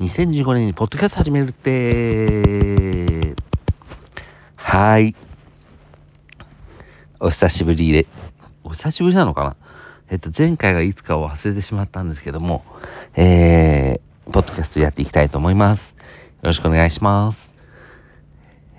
[0.00, 3.34] 2015年にポッドキャスト始めるって、
[4.56, 5.16] はーい。
[7.20, 8.06] お久しぶりで、
[8.64, 9.56] お久しぶりなのかな？
[10.08, 12.64] えっと、前回がいつかを忘れてしまったんですけども、
[13.14, 15.80] えー、ポッドキャストやっていきたいと思います。
[15.80, 15.84] よ
[16.44, 17.38] ろしくお願いします。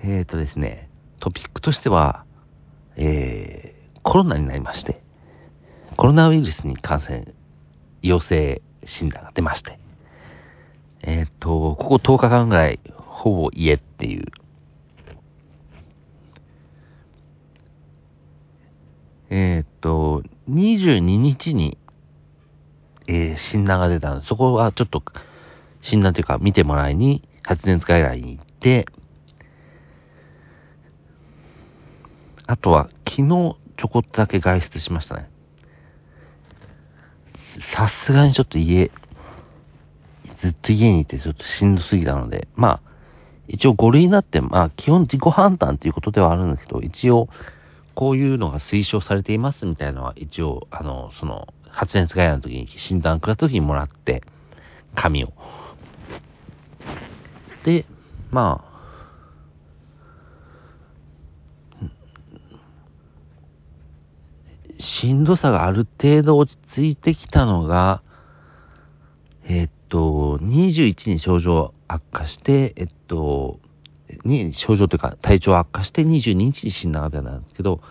[0.04, 2.26] えーとですね、トピックとしては、
[2.96, 5.04] えー、コロナになりまして、
[5.98, 7.28] コロナウイルスに感染、
[8.02, 9.78] 陽性診断が出まして、
[11.04, 14.26] えっ、と、ここ10日間ぐらい、ほぼ家っていう。
[19.30, 21.78] えっ、と、22日に、
[23.08, 25.04] えー診断が出たので、そこはちょっと、
[25.82, 28.86] 診断というか見てもらいに、発熱外来に行って、
[32.46, 35.30] あとは昨日ちょこっとだけ外出しましたね。
[37.76, 38.92] さすがにちょっと家、
[40.42, 42.92] ずっと家にいてちょっとしんどすぎたので、まあ、
[43.48, 47.30] 一応5類になって、まあ基本自己判断ということではあるんですけど、一応
[47.96, 54.24] こういうのが推奨されていますみたいなのは一応、あの、その、発熱外来の時に診断くらった時にもらって、
[54.96, 55.34] 紙を。
[57.64, 57.86] で、
[58.32, 58.72] まあ、
[64.80, 68.02] しんどさがある程度落ち着いてきたのが、
[69.46, 73.60] えっと、21に症状悪化して、えっと、
[74.24, 77.82] に症状というか体調悪化して22日に診断が出たんですけど、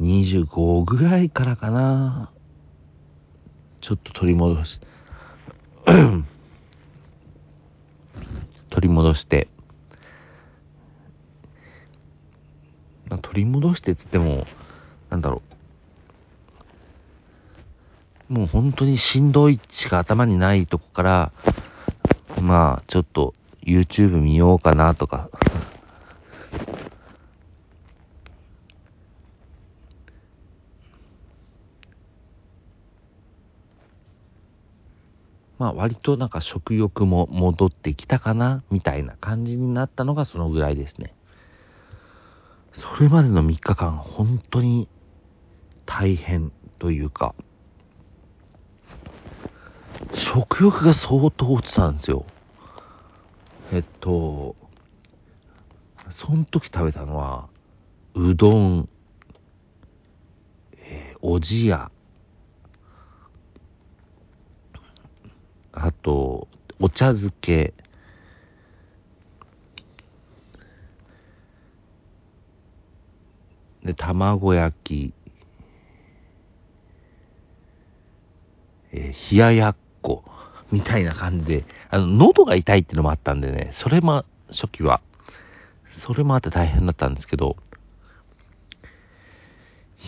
[0.00, 2.32] 25ぐらいからかな、
[3.80, 4.80] ちょっと取り戻し、
[8.70, 9.48] 取り戻して、
[13.08, 14.44] まあ取り戻してっつっても、
[15.08, 15.51] なんだろう、
[18.32, 21.32] もう本当にしんどいしか頭にないとこから、
[22.40, 25.28] まあちょっと YouTube 見ようかなとか、
[35.58, 41.14] まあ割となんか食欲も戻ってきたかなみたいな感じになったのがそのぐらいですね。
[42.72, 44.88] それまでの3日間本当に
[45.84, 47.34] 大変というか、
[50.32, 52.24] 食欲が相当落ちたんですよ。
[53.70, 54.56] えっと、
[56.24, 57.48] その時食べたのは、
[58.14, 58.88] うどん、
[60.78, 61.90] えーおじや、
[65.72, 66.48] あと、
[66.80, 67.74] お茶漬け、
[73.84, 75.14] で、卵焼き、
[78.92, 80.24] えー冷ややっこ、
[80.70, 85.00] みたいな感じで、あの、喉が痛いっていうのもあったんでね、それも、初期は、
[86.06, 87.56] それもあって大変だったんですけど、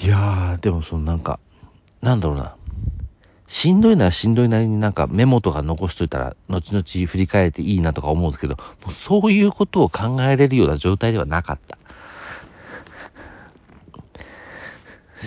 [0.03, 1.39] いやー、でもそのなんか、
[2.03, 2.57] なんだろうな、
[3.47, 11.79] しんどいならしんどいなりになんかメモとか残しといたら、後々振り返っていいなとか思うんですけど、もうそういうことを考えれるような状態ではなかった。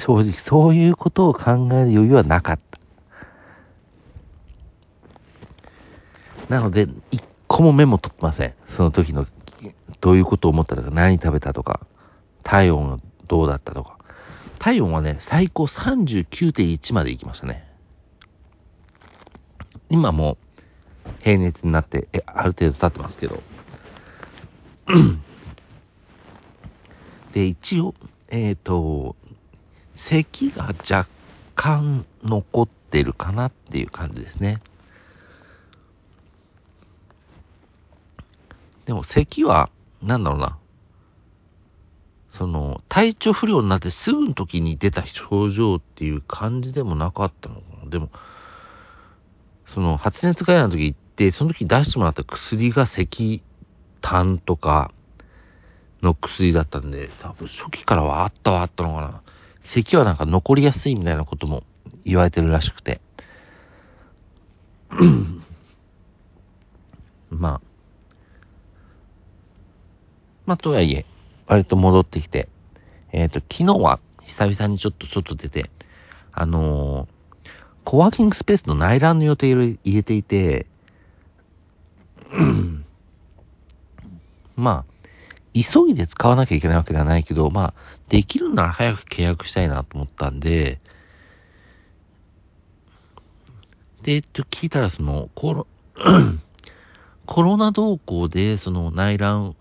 [0.06, 2.78] 正直、そういうことを考える余裕はなかった。
[6.50, 8.54] なので、一個もメモ取ってません。
[8.76, 9.26] その時の、
[10.02, 11.86] どういうことを思ったとか、何食べたとか、
[12.44, 13.98] 体温がどうだったとか。
[14.60, 17.68] 体温はね、最高39.1まで行きましたね。
[19.90, 20.38] 今も
[21.22, 23.42] 平熱になって、え、ある程度経ってますけど。
[27.34, 27.94] で、一応、
[28.30, 29.16] えっ、と、
[30.10, 31.08] 咳が若
[31.56, 34.62] 干残ってるかなっていう感じですね。
[38.88, 39.70] でも咳は、
[40.02, 40.58] なんだろうな。
[42.38, 47.90] その、体調不良になってすぐの時に出た症状っていう感じでもなかったのかな。
[47.90, 48.10] でも、
[49.74, 53.44] その、発熱外来の時行って、その時出してもらった薬が咳
[54.00, 54.94] 痰とか
[56.02, 59.22] の薬だったんで、多分初期からはあったはあったのかな。
[59.74, 61.64] 咳はなんか残りやすいみたいなことも
[62.06, 63.02] 言われてるらしくて。
[67.30, 67.67] まあ。
[70.48, 71.06] まあ、とはいえ、
[71.46, 72.50] 割と戻ってきて、
[73.12, 75.70] えっ、と、昨日は久々にちょっと外出て、
[76.32, 77.18] あのー
[77.88, 80.66] コワーキングスペースの内覧の予定を入れていて、
[84.58, 85.08] まあ、
[85.54, 87.74] 急いで使わなきゃいけないわけではないけど、まあ、
[88.10, 90.82] できるなら早く契約したいなと思ったんで、
[94.04, 95.66] で、えっと、聞いたらその、コロ、
[97.26, 99.56] コロナ動向で、その内覧、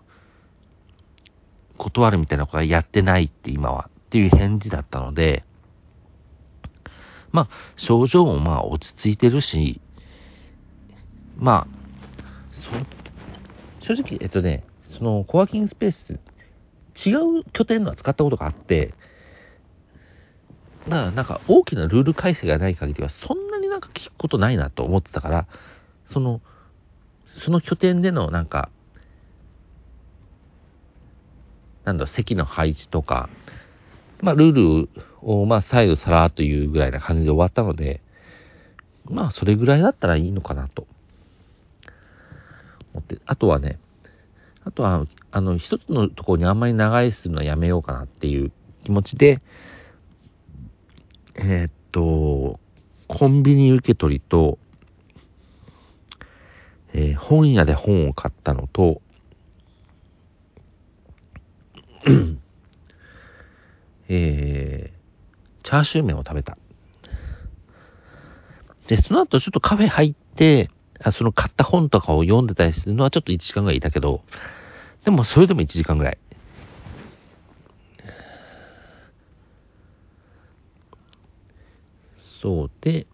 [1.77, 5.43] 断るみたいなことはやってないって今は、っていう返事だったので、
[7.31, 9.81] まあ、症状もまあ落ち着いてるし、
[11.37, 12.87] まあ、
[13.81, 14.63] そ、正直、えっとね、
[14.97, 16.19] そのコワーキングスペース、
[17.07, 18.93] 違う拠点のは使ったことがあって、
[20.87, 25.47] だからなんか大きなルール改正がない限りはそんなになんか聞くことないなと思ってたから、
[26.11, 26.41] その、
[27.45, 28.69] その拠点でのなんか、
[31.87, 33.29] なんだ、席の配置とか、
[34.19, 34.51] まあ、ルー
[34.83, 34.89] ル
[35.21, 38.01] を、まあ、再度さらというぐらいな感じで終わったので、
[39.05, 40.85] まあ、それぐらいだったらいいのかなと。
[42.93, 43.79] 思って、あとはね、
[44.65, 48.51] あとは、あの、一つのところにあんまり長居するのはやめようかなっていう
[48.83, 49.39] 気持ちで、
[51.35, 52.59] えー、っと、
[53.07, 54.57] コンビニ受け取りと、
[56.93, 59.01] えー、本屋で本を買ったのと、
[64.09, 66.57] えー、チャーシュー麺を食べた。
[68.87, 70.69] で、その後ちょっとカフェ入って、
[70.99, 74.21] あその買った本とかを読んでたりするのはちょっと1時間ぐらいいたけど、
[75.03, 76.17] でもそれでも1時間ぐらい。
[82.41, 83.07] そうで、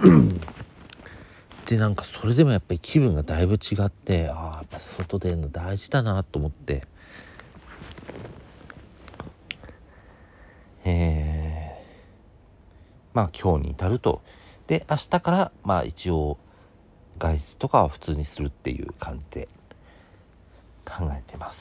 [1.68, 6.86] で、なんかそれでもやっぱり気分がだいぶ違って、ああ、やっぱ外出るの大事だなと思って、
[10.84, 11.82] えー、
[13.14, 14.22] まあ今日に至ると。
[14.66, 16.38] で、明日から、まあ一応、
[17.18, 19.48] 外出とかは普通にするっていう感じで
[20.84, 21.58] 考えてます。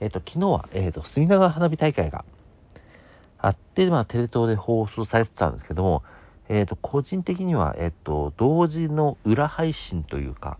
[0.00, 2.24] えっ、ー、と、昨日は、えっ、ー、と、隅田川花火大会が
[3.38, 6.02] あって、まあ、テレ東で放送されてたんですけども、
[6.48, 10.58] えっ、ー、と、個人的には、えっ、と、同時の裏配信というか、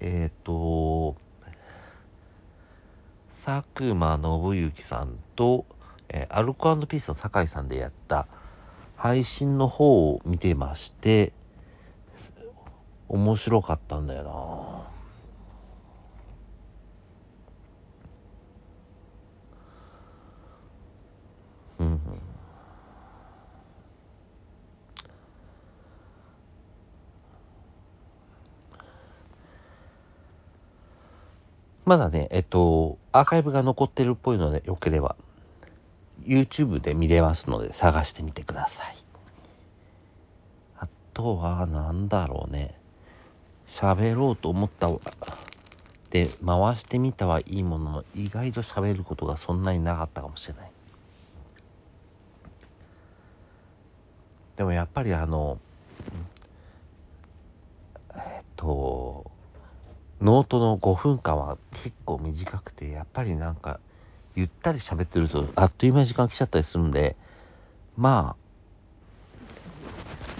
[0.00, 1.16] えっ、と、
[3.44, 5.66] 佐久間信之さんと、
[6.12, 8.28] えアルコピースの酒井さんでやった
[8.96, 11.32] 配信の方を見てまして、
[13.08, 14.88] 面白かったんだよ
[21.78, 22.00] なうん。
[31.84, 35.16] まだね、えっと、アーカイブが残ってるっぽいので、よければ、
[36.26, 39.04] YouTube で見れますので、探してみてください。
[40.78, 42.78] あとは、なんだろうね。
[43.80, 44.90] 喋ろうと思った
[46.10, 50.70] で、回してみたはいいものの、意外と喋ることがそんなになかったかもしれない。
[54.56, 55.58] でもやっぱりあの、
[58.14, 59.30] えっと、
[60.20, 63.80] ノートの5分間は結構短くて、やっぱりなんか、
[64.34, 67.16] ゆったり喋ってると、あっという間に時間来ちゃったりするんで、
[67.96, 68.42] まあ、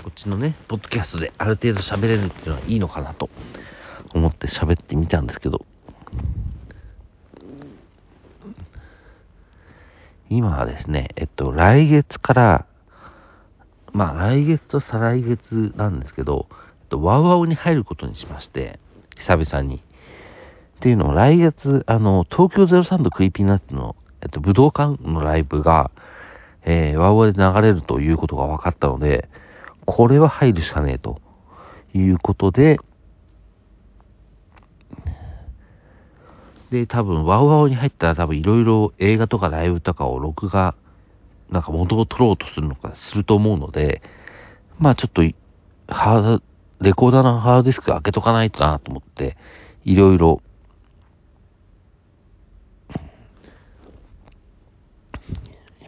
[0.02, 3.28] こっちのね、ポッドキャストである程度喋れるっていうのはいいのかなと
[4.14, 5.64] 思って喋ってみたんですけど、
[10.28, 12.66] 今はですね、えっと、来月から、
[13.92, 16.54] まあ、来月と再来月なんですけど、え
[16.84, 18.80] っと、 WOWOWに入ることにしまして、
[19.18, 19.82] 久々に。
[20.82, 25.92] っていうのを来月、あの、東京03と Creepy Nuts の、えっと、武道館のライブが、
[26.64, 29.28] えー、 WOWOWで流れるということが分かったので、
[29.86, 31.20] これは入るしかねえと
[31.94, 32.80] いうことで、
[36.72, 40.74] で、多分、 WOWOWに入ったら多分いろいろ映画とかライブとかを録画、
[41.48, 44.02] なんか元を取ろうとするのか、すると思うので、
[44.80, 45.22] まあちょっと、
[45.86, 46.42] ハード、
[46.80, 49.36] レコーダーのハードディスク開けとかないとなと思って、
[49.84, 50.42] いろいろ、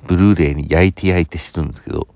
[0.06, 2.08] ブルーレイに焼いて焼いてしてるんですけど、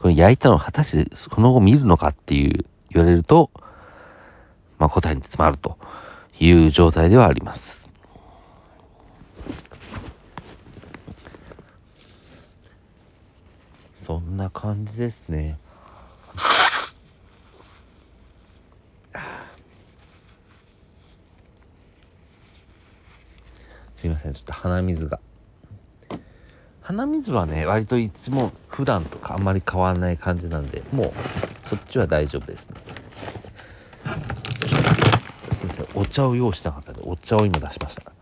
[0.00, 3.50] この焼いたのを果たしてその後見るのかっていう言われると、
[4.78, 5.78] まあ答えに詰まると
[6.38, 7.60] いう状態ではあります。
[14.06, 15.58] そんな感じですね。
[24.00, 25.18] すいません、ちょっと鼻水が。
[26.86, 31.12] 鼻水はね、割といつも普段とかあんまり変わらない感じなんで、もう
[31.68, 32.66] そっちは大丈夫ですね。
[35.60, 38.12] すいません、お茶を用意したかったので、お茶を今出しました。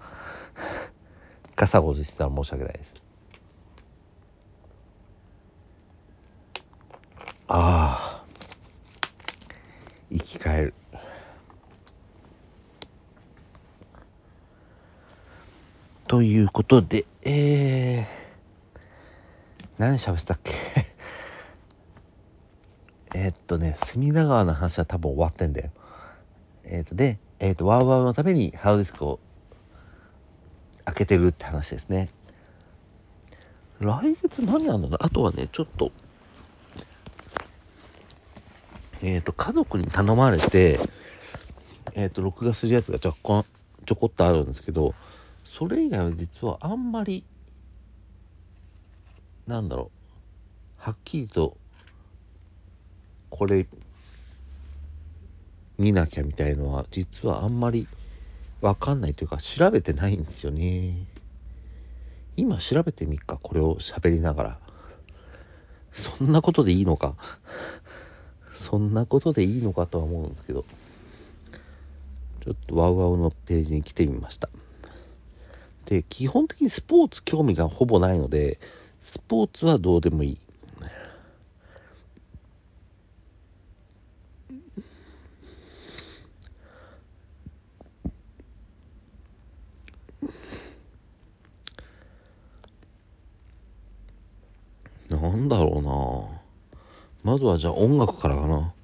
[1.56, 2.94] ガサゴジしてたら申し訳ないです。
[7.48, 8.24] ああ。
[10.10, 10.74] 生き返る
[16.08, 18.23] ということでえー、
[19.78, 20.52] 何喋ったっけ？
[23.14, 25.70] えっとね、隅田川の話は多分終わってんだよ。
[26.64, 29.20] えっと、で、えっと、ワウワウのためにハードディスクを
[30.84, 32.10] 開けてるって話ですね。
[33.80, 35.90] 来月何あんだろうあとはね、ちょっと、
[39.02, 40.80] えっ、と、家族に頼まれて、
[41.94, 43.44] えっ、と、録画するやつが若干、
[43.86, 44.94] ちょこっとあるんですけど、
[45.58, 47.24] それ以外は実はあんまり、
[49.46, 49.90] なんだろ
[50.78, 51.56] う、はっきりと、
[53.30, 53.66] これ、
[55.76, 57.88] 見なきゃみたいのは、実はあんまり
[58.60, 61.06] わかんないというか、調べてないんですよね。
[62.36, 64.58] 今調べてみっか、これを喋りながら。
[66.18, 67.16] そんなことでいいのか。
[68.70, 70.64] そんなことでいいのかとは思うんですけど。
[72.44, 74.48] ちょっとワウワウのページに来てみました。
[75.86, 78.58] で、基本的にスポーツ興味がほぼないので、
[79.12, 80.38] スポーツはどうでもいい。
[95.10, 96.40] なんだろ
[97.24, 98.74] うなまずはじゃあ音楽からかな。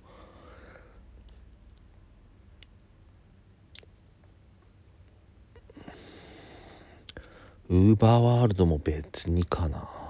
[7.69, 10.10] ウーバーワールドも別にかな。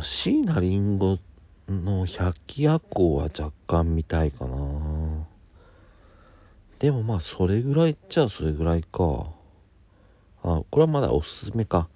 [0.00, 1.18] あ椎名林檎
[1.68, 5.26] の百鬼夜行は若干見たいかな。
[6.78, 9.30] でもまあ、それぐらいっちゃそれぐらいか。
[10.42, 11.88] あ、これはまだおすすめか。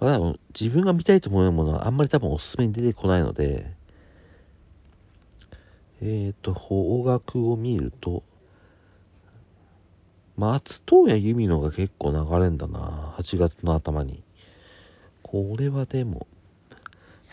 [0.00, 0.18] まだ
[0.58, 3.70] 自分が見たいと思うものはあんまり多分おすすめに出てこないので、
[6.00, 8.22] えっ、ー、と、方角を見ると、
[10.36, 13.14] 松任谷由実のが結構流れんだな。
[13.18, 14.22] 8月の頭に。
[15.22, 16.26] これはでも、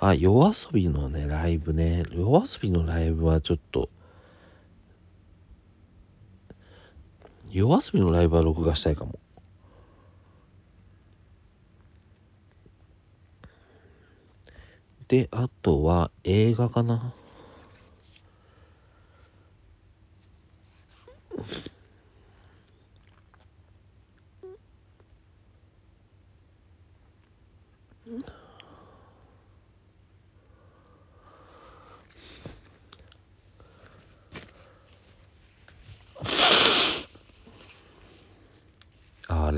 [0.03, 2.05] あ、夜遊びのね、ライブね。
[2.09, 3.87] 夜遊びのライブはちょっと、
[7.51, 9.19] 夜遊びのライブは録画したいかも。
[15.07, 17.13] で、あとは映画かな。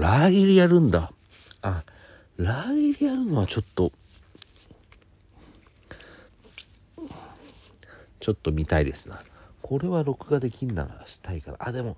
[0.04, 1.14] ラーギリやるんだ。
[1.62, 1.86] あ、
[2.36, 3.94] ラーギリやるのはちょっと、
[8.20, 9.24] ちょっと見たいですな。
[9.62, 11.58] これは録画できんならしたいから。
[11.62, 11.96] あ、でも、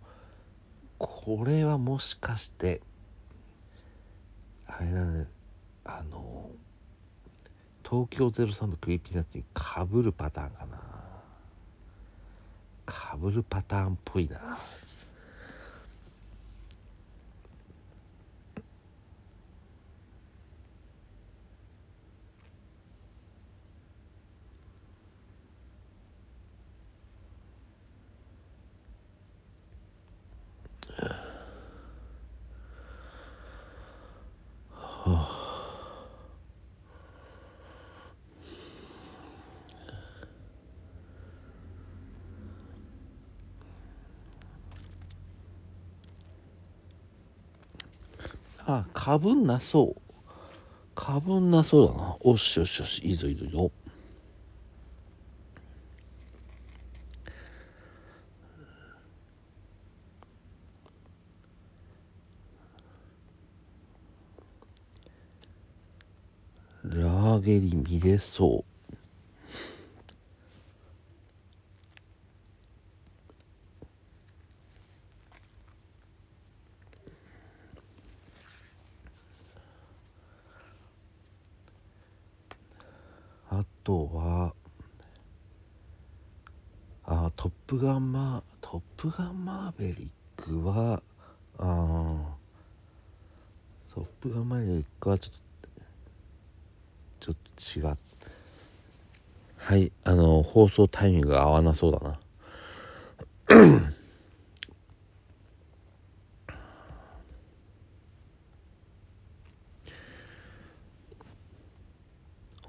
[1.00, 2.82] これはもしかして、
[4.68, 5.28] あれだね、
[5.84, 6.52] あの、
[7.84, 10.78] 東京03の Creepy Nuts にかぶるパターンかな。
[12.86, 14.60] かぶるパターンっぽいな。
[48.68, 50.02] あ、かぶんなそう。
[50.96, 52.18] かぶんなそうだな。
[52.22, 53.72] おしよしよし、いいぞいいぞいいぞ。
[66.84, 68.76] ラーゲリ見れそう。
[83.50, 84.54] あとは、
[87.06, 91.02] あ、トップガンマー、トップガンマーベリックは、
[91.60, 92.36] あ
[93.94, 95.32] トップガンマーベリックはちょっ
[97.20, 97.36] と、ちょっ
[97.74, 97.98] と違う。
[99.58, 102.20] はい、あの、放送タイミングが合わなそうだな。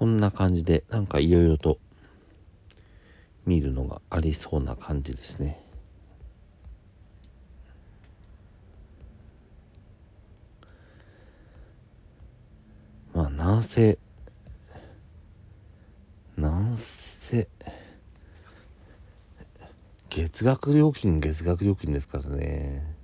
[0.07, 1.77] んな感じで、なんかいろいろと
[3.45, 5.63] 見るのがありそうな感じですね。
[13.13, 13.97] まあ、なんせ、
[16.35, 16.77] なん
[17.31, 17.47] せ、
[20.09, 22.96] 月額料金、月額料金ですからね。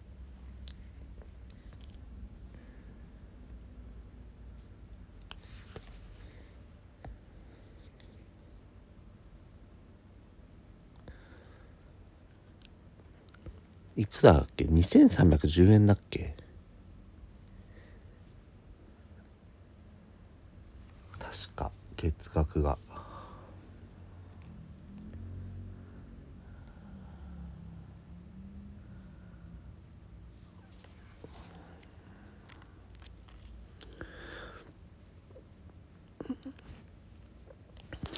[13.95, 16.35] いくらだっけ ?2310 円だっけ？
[21.19, 22.77] 確か、月額が。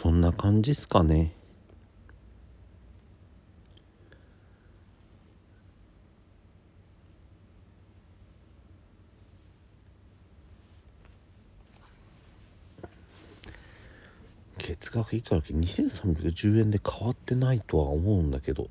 [0.01, 1.36] そんな感じっすかね。
[14.58, 15.54] 月額いくらだっけ。
[15.54, 18.68] 2310円で変わってないとは思うんだけど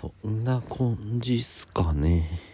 [0.00, 2.47] そんな感じっすかね。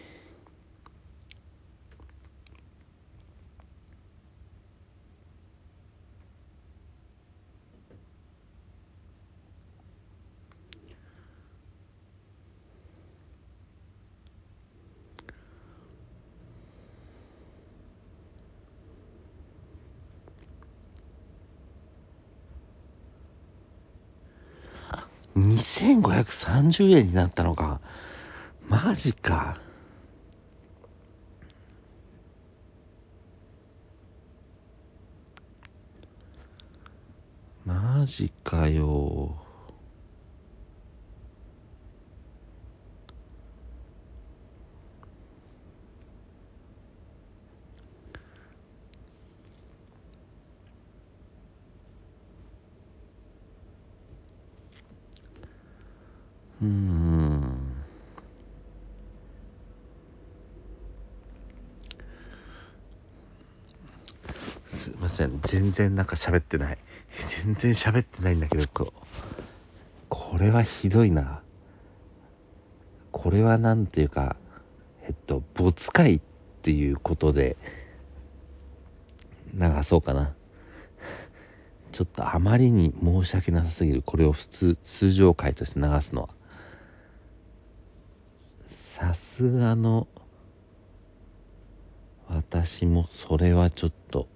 [25.57, 27.81] 2530円になったのか。
[28.69, 29.59] マジか。
[37.65, 39.44] マジかよ。
[56.65, 57.43] うん。
[64.83, 65.41] すいません。
[65.49, 66.79] 全然なんか喋ってない。
[67.45, 68.93] 全然喋ってないんだけど、こ
[70.09, 71.43] これはひどいな。
[73.13, 74.37] これはなんていうか、
[75.07, 76.21] えっと、没回っ
[76.63, 77.57] ていうことで、
[79.55, 80.35] 流そうかな。
[81.93, 84.03] ちょっとあまりに申し訳なさすぎる。
[84.03, 86.29] これを普通、通常回として流すのは。
[89.05, 90.09] さすがの、
[92.27, 94.27] 私もそれはちょっと、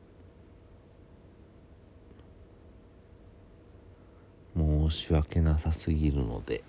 [4.54, 6.62] 申し訳なさすぎるので。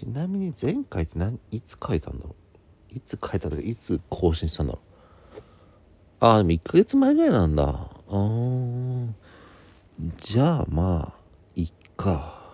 [0.00, 2.34] ちなみに前回って何、いつ書いたんだろ
[2.92, 2.96] う？
[2.96, 5.42] いつ書いたとか、いつ更新したんだろう？
[6.18, 7.62] ああ、でも1ヶ月前ぐらいなんだ。
[7.62, 9.12] あー。
[10.24, 11.20] じゃあまあ、
[11.54, 12.45] いっか。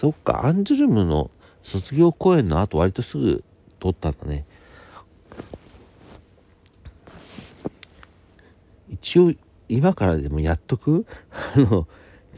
[0.00, 1.30] そっか、アンジュルムの
[1.64, 3.44] 卒業公演の後割とすぐ
[3.80, 4.46] 撮ったんだね。
[8.90, 9.32] 一応、
[9.68, 11.04] 今からでもやっとく？
[11.30, 11.88] あの、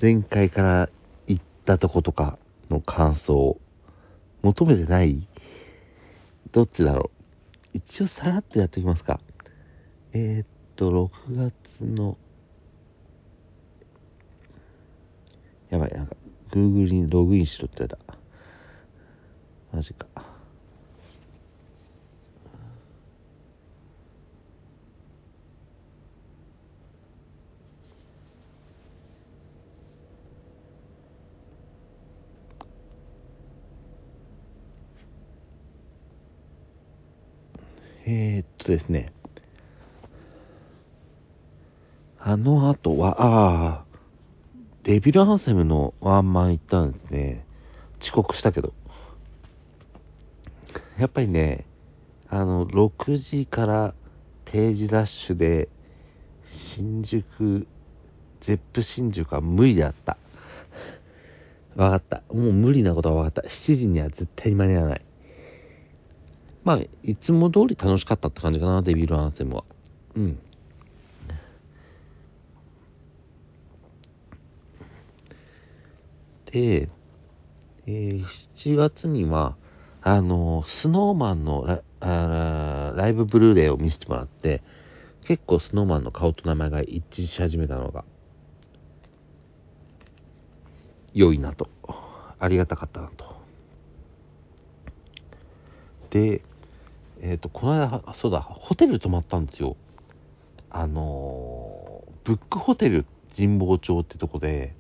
[0.01, 0.91] 前回から
[1.27, 2.39] 言ったとことか
[2.71, 3.61] の感想
[4.43, 5.29] 求めてない？
[6.53, 7.11] どっちだろ
[7.75, 7.79] う？
[7.79, 9.21] 一応さらっとやっておきますか。
[10.13, 10.47] えー、っ
[10.77, 12.17] と、6月の、
[15.69, 16.17] やばい、なんか、
[16.53, 18.19] Google にログインしろって言われた。
[19.73, 20.07] マジか。
[38.07, 39.13] えー、っとですね。
[42.19, 43.90] あの後は、ああ、
[44.83, 47.45] デビル・ハンセムのワンマン行ったんですね。
[48.01, 48.73] 遅刻したけど。
[50.99, 51.67] やっぱりね、
[52.29, 53.95] あの、6時から
[54.47, 55.69] 定時ダッシュで、
[56.75, 57.67] 新宿、
[58.41, 60.17] ゼップ新宿は無理だった。
[61.77, 62.23] わかった。
[62.33, 63.49] もう無理なことはわかった。
[63.49, 65.05] 7時には絶対に間に合わない。
[66.65, 69.65] まあ、いつも通り楽しかったって感じかな、デビル・アンセムは。
[70.17, 70.39] うん。
[76.53, 76.89] で、
[77.87, 78.25] えー、
[78.57, 79.57] 7月には、
[80.03, 84.63] あの、スノーマンのラあライブブルーレイを見せてもらって、
[85.27, 88.05] 結構スノーマンの顔と名前が一致し始めたのが、
[91.13, 91.69] 良いなと。
[92.39, 93.37] ありがたかったなと。
[96.11, 96.43] で、
[97.21, 99.77] えっ、ー、と、この間、そうだ、ホテル泊まったんですよ。
[100.71, 103.05] あのー、ブックホテル
[103.37, 104.75] 神保町ってとこで、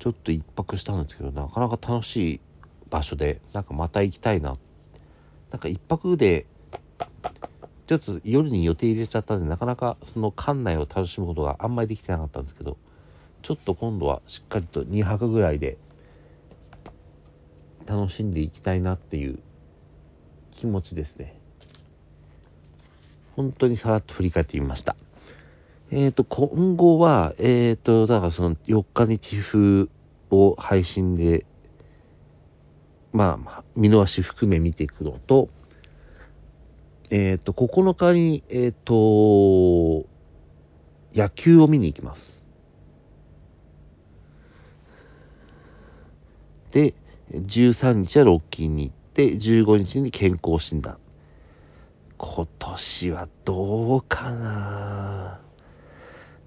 [0.00, 2.40] ちょっと一泊したんですけど、なかなか楽しい
[2.90, 4.56] 場所で、なんかまた行きたいな。
[5.50, 6.46] なんか一泊で、
[7.88, 12.76] ちょっと夜に予定入れちゃったんで、なかなかその館内を楽しむことがあんまりできてなかったんですけど、
[13.42, 15.78] ちょっと今度はしっかりと2泊ぐらいで
[17.86, 19.38] 楽しんでいきたいなっていう
[20.56, 21.40] 気持ちですね。
[23.36, 24.96] 本当にさらっと振り返ってみました。
[25.90, 29.90] えっ、ー、と、今後は、えっ、ー、と、だからその4日に寄付
[30.30, 31.46] を配信で、
[33.12, 35.48] まあ、まあ見逃し含め見ていくのと、
[37.10, 40.04] えっ、ー、と、9日に、えっ、と、
[41.14, 42.20] 野球を見に行きます。
[46.72, 46.94] で、
[47.32, 50.98] 13日はロッキーに行って、15日に健康診断。
[52.18, 55.47] 今年はどうかな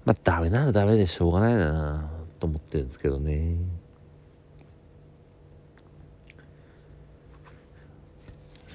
[0.04, 2.10] まあ、ダメならダメでしょうがないな
[2.40, 3.56] と思ってるんですけどね。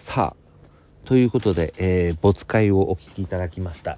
[0.08, 3.98] さあ、ということで、えー、没会をお聞きいただきました。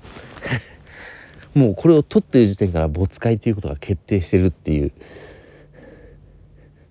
[1.54, 4.92] もうこれを撮ってる時点から没会ということが決定してるっていう。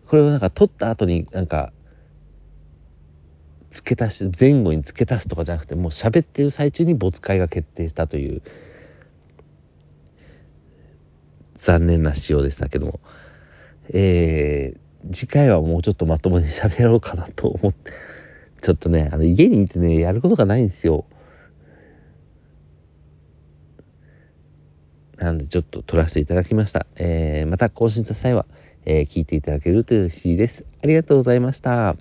[0.06, 1.72] これをなんか撮った後になんか、
[3.72, 8.42] 付け足し、前後に付け足すとかじゃなくて、もう喋ってる最中に没会が決定したという、
[11.64, 13.00] 残念な仕様でしたけども、
[13.92, 17.92] えー、次回はもうちょっとまともに喋ろうかなと思って、
[18.62, 21.04] ちょっとね、あの、家にいてね、やることがないんですよ。
[25.16, 26.86] なんで、ちょっと撮らせていただきました。
[26.96, 28.46] えー、また更新した際は、
[28.84, 30.64] えー、聞いていただけると嬉しいです。
[30.82, 31.96] ありがとうございました。